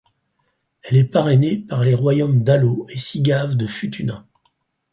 [0.81, 4.25] Elle est parrainée par les royaumes d'Alo et Sigave de Futuna.